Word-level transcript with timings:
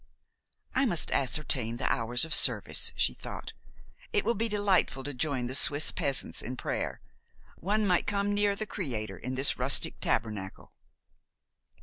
"I 0.73 0.85
must 0.87 1.11
ascertain 1.11 1.77
the 1.77 1.87
hours 1.93 2.25
of 2.25 2.33
service," 2.33 2.91
she 2.95 3.13
thought. 3.13 3.53
"It 4.11 4.25
will 4.25 4.33
be 4.33 4.49
delightful 4.49 5.03
to 5.03 5.13
join 5.13 5.45
the 5.45 5.53
Swiss 5.53 5.91
peasants 5.91 6.41
in 6.41 6.57
prayer. 6.57 7.01
One 7.57 7.85
might 7.85 8.07
come 8.07 8.33
near 8.33 8.55
the 8.55 8.65
Creator 8.65 9.17
in 9.19 9.35
this 9.35 9.59
rustic 9.59 9.99
tabernacle." 9.99 10.71